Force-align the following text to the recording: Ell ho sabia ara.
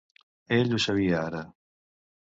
Ell 0.57 0.73
ho 0.77 0.81
sabia 0.85 1.21
ara. 1.29 1.43